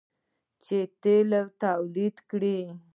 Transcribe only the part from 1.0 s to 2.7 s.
تیل تولید کړي.